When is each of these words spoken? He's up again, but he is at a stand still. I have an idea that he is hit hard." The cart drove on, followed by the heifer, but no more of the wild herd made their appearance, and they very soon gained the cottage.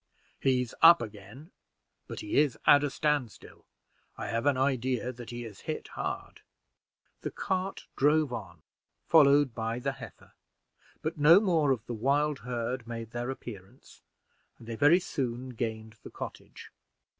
He's 0.39 0.73
up 0.81 0.99
again, 0.99 1.51
but 2.07 2.21
he 2.21 2.39
is 2.39 2.57
at 2.65 2.83
a 2.83 2.89
stand 2.89 3.31
still. 3.31 3.67
I 4.17 4.29
have 4.29 4.47
an 4.47 4.57
idea 4.57 5.11
that 5.13 5.29
he 5.29 5.45
is 5.45 5.59
hit 5.69 5.89
hard." 5.89 6.41
The 7.21 7.29
cart 7.29 7.85
drove 7.95 8.33
on, 8.33 8.63
followed 9.05 9.53
by 9.53 9.77
the 9.77 9.91
heifer, 9.91 10.31
but 11.03 11.19
no 11.19 11.39
more 11.39 11.69
of 11.69 11.85
the 11.85 11.93
wild 11.93 12.39
herd 12.39 12.87
made 12.87 13.11
their 13.11 13.29
appearance, 13.29 14.01
and 14.57 14.67
they 14.67 14.75
very 14.75 14.99
soon 14.99 15.49
gained 15.49 15.97
the 16.01 16.09
cottage. 16.09 16.71